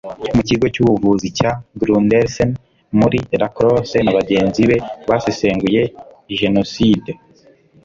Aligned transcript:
mu 0.35 0.41
kigo 0.49 0.65
cy’ubuvuzi 0.73 1.27
cya 1.37 1.51
Gundersen 1.79 2.49
muri 2.99 3.17
La 3.41 3.47
Crosse 3.55 3.97
na 4.01 4.15
bagenzi 4.17 4.61
be 4.69 4.77
basesenguye 5.09 5.81
genoside 6.39 7.11